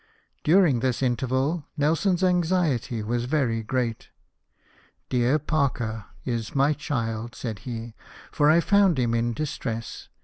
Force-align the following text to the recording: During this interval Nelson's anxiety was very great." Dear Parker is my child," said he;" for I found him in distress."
During 0.43 0.79
this 0.79 1.03
interval 1.03 1.67
Nelson's 1.77 2.23
anxiety 2.23 3.03
was 3.03 3.25
very 3.25 3.61
great." 3.61 4.09
Dear 5.11 5.37
Parker 5.37 6.05
is 6.25 6.55
my 6.55 6.73
child," 6.73 7.35
said 7.35 7.59
he;" 7.69 7.93
for 8.31 8.49
I 8.49 8.61
found 8.61 8.97
him 8.97 9.13
in 9.13 9.33
distress." 9.33 10.09